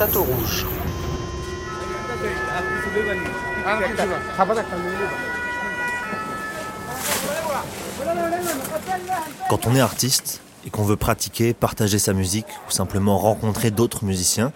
[0.00, 0.64] Château Rouge.
[9.50, 14.06] Quand on est artiste et qu'on veut pratiquer, partager sa musique ou simplement rencontrer d'autres
[14.06, 14.54] musiciens,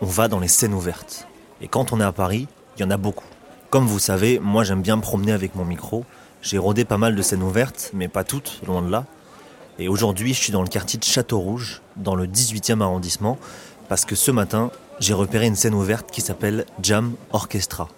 [0.00, 1.28] on va dans les scènes ouvertes.
[1.60, 3.26] Et quand on est à Paris, il y en a beaucoup.
[3.68, 6.06] Comme vous savez, moi j'aime bien me promener avec mon micro.
[6.40, 9.04] J'ai rodé pas mal de scènes ouvertes, mais pas toutes, loin de là.
[9.78, 13.38] Et aujourd'hui, je suis dans le quartier de Château-Rouge, dans le 18e arrondissement,
[13.90, 17.88] parce que ce matin, j'ai repéré une scène ouverte qui s'appelle Jam Orchestra.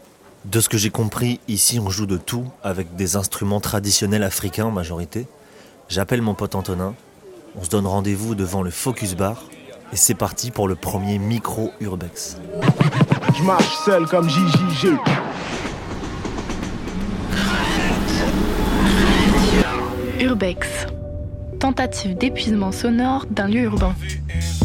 [0.46, 4.64] De ce que j'ai compris, ici on joue de tout, avec des instruments traditionnels africains
[4.64, 5.26] en majorité.
[5.90, 6.94] J'appelle mon pote Antonin,
[7.60, 9.44] on se donne rendez-vous devant le Focus Bar,
[9.92, 12.38] et c'est parti pour le premier micro Urbex.
[13.36, 14.96] Je marche seul comme JJG.
[20.20, 20.86] Urbex.
[21.62, 23.94] Tentative d'épuisement sonore d'un lieu urbain.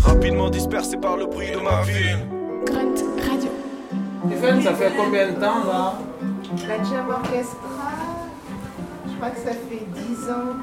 [0.04, 2.18] Rapidement dispersé par le bruit de ma ville.
[2.66, 3.50] Grunt Radio.
[4.26, 6.00] Stéphane, ça fait combien de temps là?
[6.68, 7.92] La Jam Orchestra,
[9.08, 10.56] je crois que ça fait 10 ans.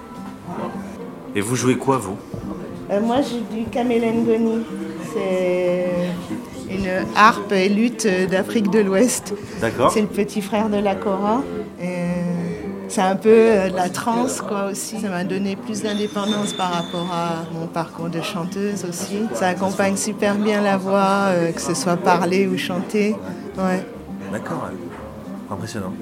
[1.36, 2.16] Et vous jouez quoi, vous?
[2.90, 4.64] Euh, moi, j'ai du Kamelengoni.
[5.12, 5.84] C'est
[6.68, 9.34] une harpe et lutte d'Afrique de l'Ouest.
[9.60, 9.92] D'accord.
[9.92, 11.44] C'est le petit frère de la Cora.
[11.80, 11.93] Et
[12.94, 15.00] C'est un peu euh, de la trance quoi aussi.
[15.00, 19.18] Ça m'a donné plus d'indépendance par rapport à mon parcours de chanteuse aussi.
[19.34, 23.16] Ça accompagne super bien la voix, euh, que ce soit parler ou chanter.
[23.58, 23.84] Ouais.
[24.30, 24.70] D'accord.
[25.50, 25.92] Impressionnant.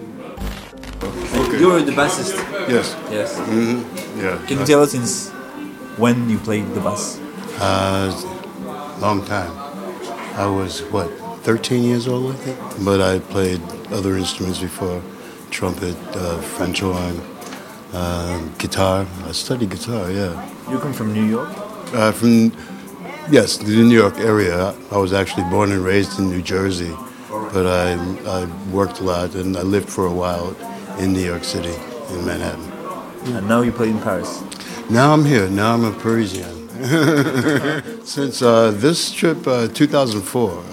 [1.58, 2.34] You're the bassist.
[2.68, 2.94] Yes.
[3.10, 3.38] Yes.
[3.38, 3.78] hmm
[4.20, 4.36] Yeah.
[4.46, 5.30] Can you tell us since
[5.96, 7.18] when you played the bass?
[7.58, 8.12] Uh,
[9.00, 9.50] long time.
[10.36, 11.08] I was what,
[11.44, 12.58] 13 years old, I think?
[12.84, 15.00] But I played other instruments before:
[15.52, 17.20] trumpet, uh, French horn,
[17.92, 19.06] uh, guitar.
[19.26, 20.10] I studied guitar.
[20.10, 20.32] Yeah.
[20.70, 21.50] You come from New York.
[21.94, 22.52] Uh, from
[23.30, 24.74] yes, the New York area.
[24.90, 26.92] I was actually born and raised in New Jersey,
[27.52, 27.92] but I
[28.26, 30.56] I worked a lot and I lived for a while
[30.98, 31.76] in New York City,
[32.10, 32.72] in Manhattan.
[33.36, 34.42] And now you play in Paris.
[34.90, 35.48] Now I'm here.
[35.48, 36.68] Now I'm a Parisian.
[38.04, 40.64] Since uh, this trip, uh, 2004,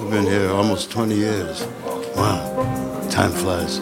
[0.00, 1.66] I've been here almost 20 years.
[2.16, 2.53] Wow,
[3.08, 3.80] time flies.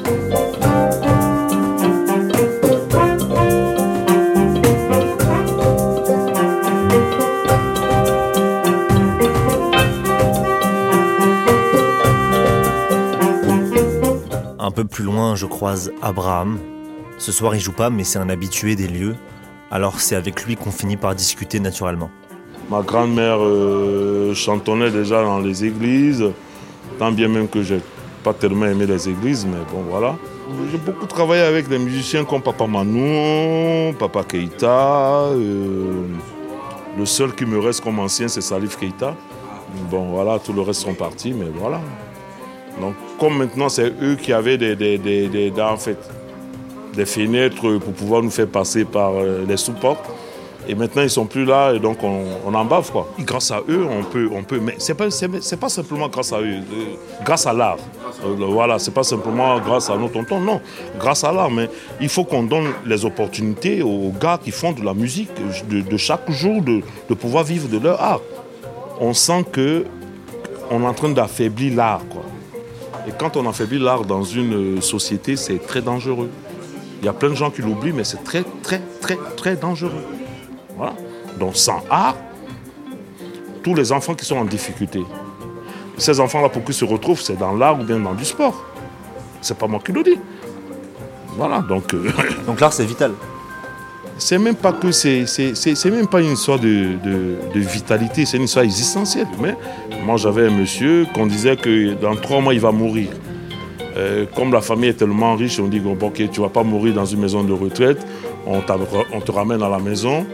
[14.59, 16.59] Un peu plus loin, je croise Abraham.
[17.19, 19.17] Ce soir, il joue pas, mais c'est un habitué des lieux.
[19.71, 22.11] Alors c'est avec lui qu'on finit par discuter naturellement.
[22.71, 26.25] Ma grand-mère euh, chantonnait déjà dans les églises,
[26.99, 27.81] tant bien même que j'ai
[28.23, 30.17] pas tellement aimé les églises, mais bon voilà.
[30.71, 35.29] J'ai beaucoup travaillé avec des musiciens comme Papa Manou, Papa Keita.
[35.33, 36.07] euh,
[36.99, 39.15] le seul qui me reste comme ancien, c'est Salif Keita.
[39.91, 41.81] Bon voilà, tout le reste sont partis, mais voilà.
[42.81, 45.99] Donc comme maintenant c'est eux qui avaient des, des, des, des- en fait,
[46.95, 50.05] des fenêtres pour pouvoir nous faire passer par euh, les sous-portes.
[50.69, 53.09] Et maintenant, ils sont plus là et donc on, en bave quoi.
[53.21, 54.61] Grâce à eux, on peut, on peut.
[54.61, 57.79] Mais c'est pas, c'est, c'est pas simplement grâce à eux, euh, grâce à l'art.
[58.25, 60.61] Euh, voilà, c'est pas simplement grâce à nos tontons, non,
[60.99, 61.51] grâce à l'art.
[61.51, 61.69] Mais
[62.01, 65.31] il faut qu'on donne les opportunités aux gars qui font de la musique
[65.69, 66.83] de, chaque jour de,
[67.15, 68.21] pouvoir vivre de leur art.
[69.01, 69.85] On sent que
[70.71, 72.03] on est en train d'affaiblir l'art.
[73.09, 76.31] Et quand on affaiblit l'art dans une euh, société, c'est très dangereux.
[77.01, 80.05] Il y a plein de gens qui l'oublient, mais c'est très, très, très, très dangereux.
[81.43, 82.15] Donc sans art,
[83.65, 85.01] tous les enfants qui sont en difficulté,
[85.99, 88.65] ces enfants-là, pour qu'ils se retrouvent, c'est dans l'art ou bien dans du sport.
[89.41, 90.19] C'est pas moi qui le dis.
[91.37, 92.09] Voilà, donc euh,
[92.47, 93.11] Donc l'art, c'est vital.
[94.19, 97.61] c'est même pas que c'est, c'est, c'est- c'est même pas une histoire de, de- de
[97.61, 99.27] vitalité, c'est une histoire existentielle.
[99.41, 99.57] Mais
[100.05, 103.09] moi j'avais un monsieur qu'on disait que dans trois mois il va mourir.
[103.97, 106.95] Euh, comme la famille est tellement riche, on dit bon, ok, tu vas pas mourir
[106.95, 108.01] dans une maison de retraite,
[108.47, 110.25] on te ramène à la maison.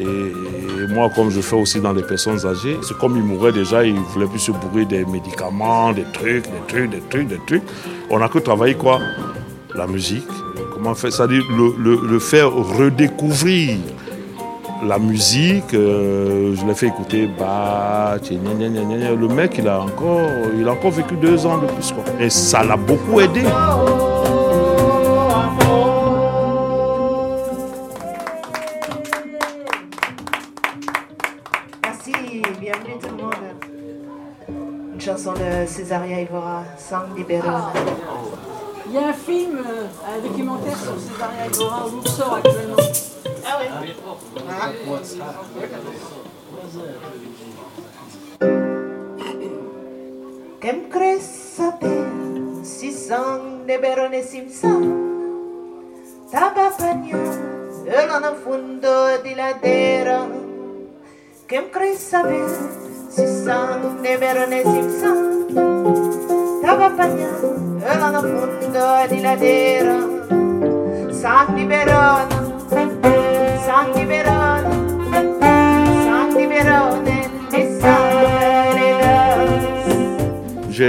[0.00, 0.32] Et,
[0.94, 3.94] moi, comme je fais aussi dans les personnes âgées, c'est comme il mourait déjà, il
[3.98, 7.62] voulait plus se bourrer des médicaments, des trucs, des trucs, des trucs, des trucs.
[8.10, 9.00] On a que travailler quoi?
[9.74, 10.26] La musique.
[10.72, 11.12] Comment faire?
[11.12, 13.78] C'est-à-dire le, le- le faire redécouvrir
[14.86, 15.74] la musique.
[15.74, 17.28] euh, je l'ai fait écouter.
[18.20, 20.20] Le mec, il a encore,
[20.58, 21.92] il a encore vécu deux ans de plus.
[21.92, 22.04] Quoi.
[22.20, 23.42] Et ça l'a beaucoup aidé.
[32.66, 34.92] Bienvenue tout le monde.
[34.94, 37.48] Une chanson de Césaria Evora, Sang Libero.
[38.86, 42.76] Il y a un film, euh, un documentaire sur Césaria Evora où il sort actuellement.
[43.46, 43.68] Ah ouais
[50.60, 52.04] Kem saber
[52.64, 54.68] si sang de berone simsa
[56.32, 57.16] Tabapagna
[57.86, 59.34] Ela no fundo di
[61.96, 62.42] saber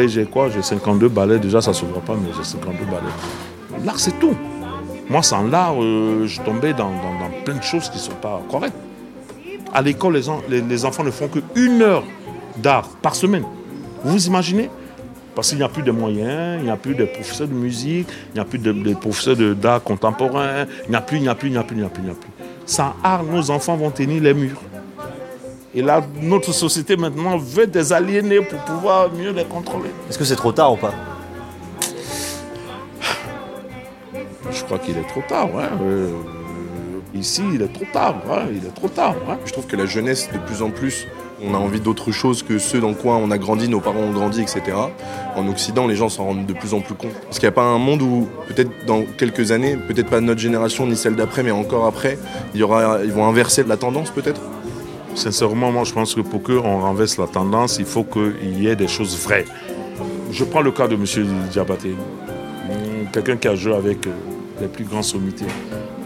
[0.10, 0.50] J'ai quoi?
[0.50, 3.86] J'ai 52 ballets, déjà ça se voit pas, mais j'ai 52 ballets.
[3.86, 4.36] L'art c'est tout.
[5.08, 8.42] Moi sans l'art, euh, je tombais dans, dans- dans plein de choses qui sont pas
[8.50, 8.76] correctes.
[9.74, 12.04] À l'école, les, en- les- les enfants ne font qu'une heure
[12.58, 13.44] d'art par semaine.
[14.04, 14.70] Vous vous imaginez?
[15.36, 18.08] Parce qu'il n'y a plus de moyens, il n'y a plus de professeurs de musique,
[18.30, 21.28] il n'y a plus de, de professeurs d'art contemporain, il n'y a plus, il n'y
[21.30, 22.30] a plus, il n'y a plus, il n'y a plus, il n'y a plus.
[22.66, 24.60] Sans art, nos enfants vont tenir les murs.
[25.76, 29.92] Et là, notre société maintenant veut des aliénés pour pouvoir mieux les contrôler.
[30.10, 30.94] Est-ce que c'est trop tard ou pas?
[34.52, 35.54] Je crois qu'il est trop tard.
[35.54, 35.64] ouais.
[35.84, 36.12] Euh,
[37.14, 38.16] ici, il est trop tard.
[38.30, 39.16] ouais, Il est trop tard.
[39.28, 39.36] ouais.
[39.46, 41.08] Je trouve que la jeunesse, de plus en plus,
[41.44, 44.12] on a envie d'autre chose que ceux dans quoi on a grandi, nos parents ont
[44.12, 44.62] grandi, etc.
[45.36, 47.14] En Occident, les gens s'en rendent de plus en plus compte.
[47.26, 50.42] Parce qu'il n'y a pas un monde où, peut-être dans quelques années, peut-être pas notre
[50.42, 52.18] génération ni celle d'après, mais encore après,
[52.56, 54.42] il y aura, ils vont inverser la tendance peut-être?
[55.14, 58.76] Sincèrement, moi, je pense que pour qu'on renverse la tendance, il faut qu'il y ait
[58.76, 59.46] des choses vraies.
[60.32, 61.06] Je prends le cas de M.
[61.52, 61.96] Diabaté.
[63.14, 64.12] Quelqu'un qui a joué avec euh,
[64.62, 65.46] les plus grands sommités.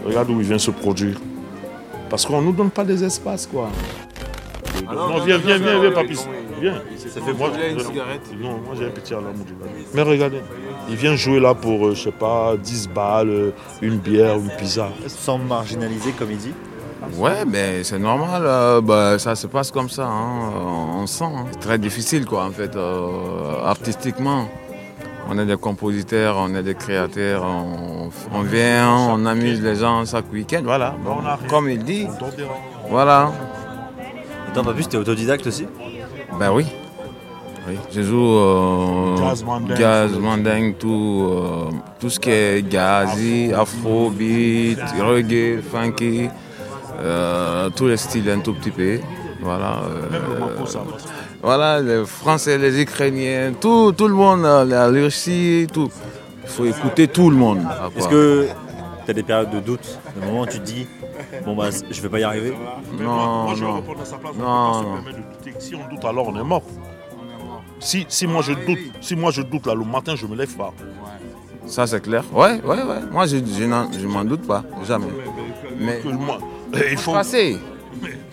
[0.04, 1.16] Regarde où il vient se produire.
[2.10, 3.68] Parce qu'on ne nous donne pas des espaces, quoi.
[4.84, 6.18] non, viens, viens, viens, viens, papy.
[6.60, 6.74] Viens.
[6.96, 8.20] Ça fait Moi, brûler une je- cigarette.
[8.40, 9.54] Non, moi j'ai un petit à l'amour du.
[9.94, 10.40] Mais regardez,
[10.88, 13.50] il vient jouer là pour, euh, je sais pas, 10 balles, euh,
[13.80, 14.88] une bière, une pizza.
[15.08, 16.52] Sans marginaliser, comme il dit?
[17.18, 20.52] Ouais, mais c'est normal, euh, bah, ça se passe comme ça, hein,
[21.00, 21.24] on sent.
[21.24, 21.46] hein.
[21.50, 24.46] C'est très difficile, quoi, en fait, euh, artistiquement.
[25.28, 30.04] On est des compositeurs, on est des créateurs, on, on vient, on amuse les gens
[30.04, 30.94] chaque week-end, voilà.
[31.04, 31.16] Bon,
[31.48, 32.06] comme il dit,
[32.90, 33.32] voilà.
[34.48, 35.66] Et toi, Papus, t'es autodidacte aussi?
[36.38, 36.66] Ben oui.
[37.68, 37.76] oui.
[37.94, 39.76] Je joue euh, Jazz mandingue.
[39.78, 41.70] jazz, mandingue, tout, euh,
[42.00, 46.28] tout ce qui est gazi, afrobeat, reggae, funky,
[47.00, 48.98] euh, tous les styles un tout petit peu.
[49.40, 49.82] Voilà.
[51.42, 55.90] Voilà, les Français, les Ukrainiens, tout, tout le monde, euh, la Russie, tout.
[56.44, 57.60] Il faut écouter tout le monde.
[57.96, 58.46] Est-ce que
[59.06, 60.86] t'as des périodes de doute Des moments où tu te dis,
[61.44, 62.52] bon bah je vais pas y arriver?
[63.00, 63.76] Non, moi, je vais non.
[63.76, 64.34] répondre à sa place.
[64.36, 64.96] Non, non.
[64.96, 65.60] de.
[65.60, 66.62] Si on doute, alors on est mort.
[67.80, 70.54] Si, si moi je doute, si moi je doute là le matin, je me lève
[70.56, 70.72] pas.
[71.66, 72.24] Ça, c'est clair.
[72.32, 73.00] Ouais, ouais, ouais.
[73.10, 75.06] Moi, je, je je m'en doute pas, jamais.
[75.78, 76.38] Mais moi-
[76.90, 77.56] il faut tracer.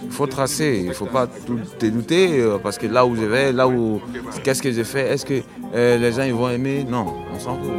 [0.10, 0.80] Il faut tracer.
[0.82, 3.68] Il ne faut pas tout te douter euh, parce que là où je vais, là
[3.68, 4.02] où.
[4.44, 5.42] Qu'est-ce que j'ai fait Est-ce que
[5.76, 6.84] euh, les gens ils vont aimer?
[6.84, 7.70] Non, on s'en fout.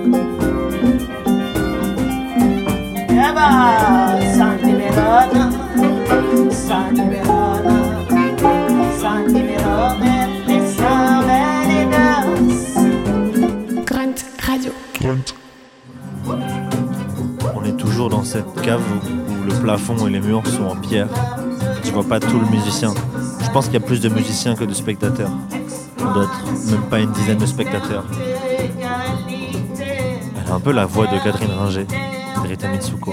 [13.86, 14.72] Grunt Radio.
[17.54, 20.76] On est toujours dans cette cave où, où le plafond et les murs sont en
[20.76, 21.08] pierre.
[21.82, 22.94] Tu vois pas tout le musicien.
[23.42, 25.30] Je pense qu'il y a plus de musiciens que de spectateurs.
[26.00, 28.04] On doit être même pas une dizaine de spectateurs.
[29.28, 33.12] Elle a un peu la voix de Catherine Ringer, de Rita Mitsuko.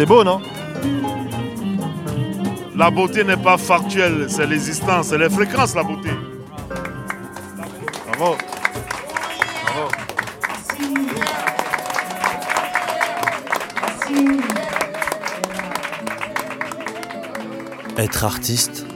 [0.00, 0.40] C'est beau, non?
[2.74, 6.08] La beauté n'est pas factuelle, c'est l'existence, c'est les fréquences la beauté.
[8.06, 8.34] Bravo.
[17.98, 18.86] Être artiste,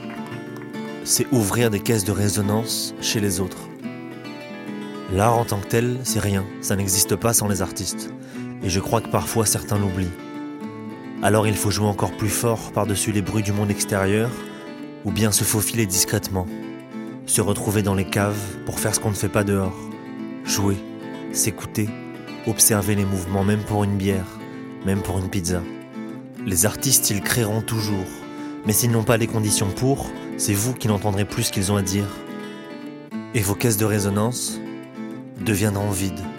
[1.03, 3.69] c'est ouvrir des caisses de résonance chez les autres.
[5.13, 8.09] L'art en tant que tel, c'est rien, ça n'existe pas sans les artistes.
[8.63, 10.09] Et je crois que parfois certains l'oublient.
[11.25, 14.29] Alors il faut jouer encore plus fort par-dessus les bruits du monde extérieur,
[15.05, 16.45] ou bien se faufiler discrètement,
[17.25, 19.75] se retrouver dans les caves pour faire ce qu'on ne fait pas dehors.
[20.43, 20.77] jouer,
[21.31, 21.89] s'écouter,
[22.45, 24.37] observer les mouvements, même pour une bière,
[24.85, 25.63] même pour une pizza.
[26.45, 28.05] Les artistes, ils créeront toujours,
[28.67, 31.77] mais s'ils n'ont pas les conditions pour, c'est vous qui n'entendrez plus ce qu'ils ont
[31.77, 32.05] à dire.
[33.33, 34.59] Et vos caisses de résonance
[35.43, 36.34] deviendront vides.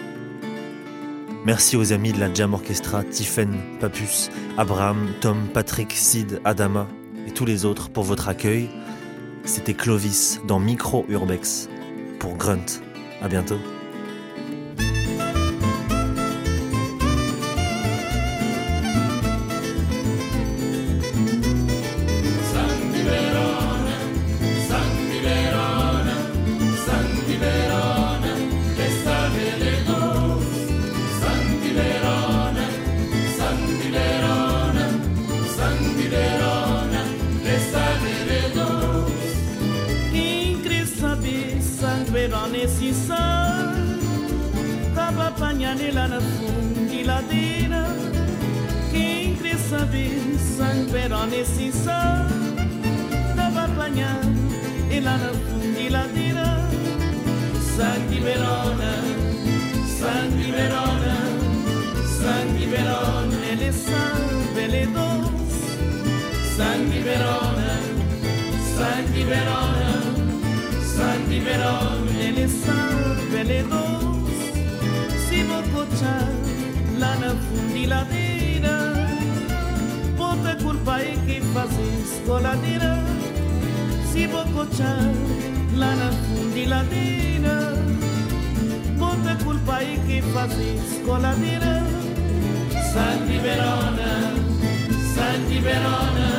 [1.47, 6.89] Merci aux amis de la Jam Orchestra, Tiffen, Papus, Abraham, Tom, Patrick, Sid, Adama
[7.25, 8.67] et tous les autres pour votre accueil.
[9.45, 11.69] C'était Clovis dans Micro Urbex
[12.19, 12.81] pour Grunt.
[13.21, 13.59] À bientôt.
[43.07, 43.73] Tava sa
[44.95, 47.83] Tapapanhanela na fundo ladeira
[48.91, 52.27] Quem quer saber San Perone se sa.
[53.35, 56.47] Tapapanhanela na fundo ladeira
[57.75, 58.91] San di Verona
[59.99, 61.15] San di Verona
[62.19, 63.37] San Verona.
[63.51, 64.03] Ele sa
[64.53, 65.53] belle dos.
[66.57, 67.71] San di Verona
[68.75, 69.89] San Verona
[70.83, 72.19] San Verona.
[72.19, 72.96] Ele sa
[73.37, 74.29] venenos
[75.29, 76.15] si bococha
[76.97, 78.75] lana fundiladeira
[80.17, 82.93] Bota curva e que fazes coladeira
[84.11, 84.93] Si bococha
[85.75, 87.57] lana fundiladeira
[88.97, 91.75] Bota curva e que fazes coladeira
[92.91, 94.11] Santi Verona,
[95.13, 96.29] Santi Verona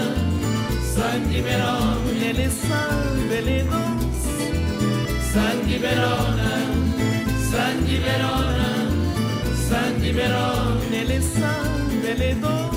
[0.95, 3.99] Santi Verona, ele sabe, ele doce
[5.33, 6.88] Santi Verona.
[7.59, 8.88] San Verona,
[9.69, 12.68] San Verona, nelle sangue le donne.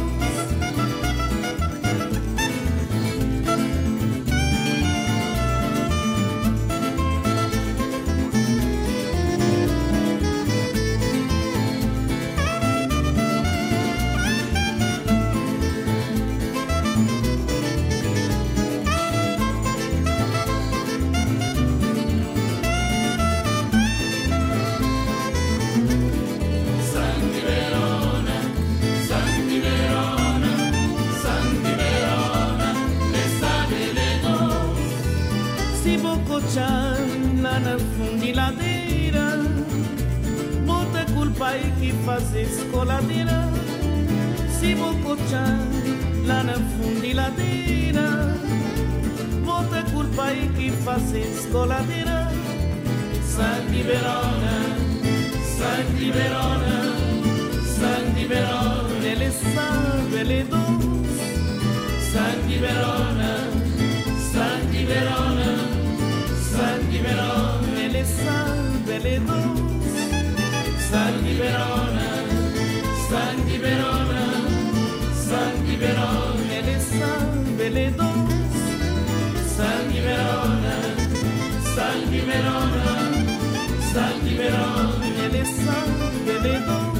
[37.51, 39.25] cana fundiladeira
[40.65, 43.39] Bota culpa e que fazes coladeira
[44.58, 45.60] Se bocochar
[46.25, 48.08] lá na fundiladeira
[49.46, 52.31] Bota culpa e que fazes coladeira
[53.36, 54.55] Santi Verona,
[55.58, 56.75] Santi Verona,
[57.77, 60.43] Santi Verona Ele sabe, ele
[69.03, 69.62] le dos
[70.91, 72.08] Sanguiverona,
[73.10, 74.24] sanguiverona,
[75.27, 78.31] sanguiverona Ele sangue le dos
[79.58, 80.75] Sanguiverona,
[81.75, 82.86] sanguiverona,
[83.93, 86.91] sanguiverona Ele sangue le dos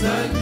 [0.00, 0.35] Sangue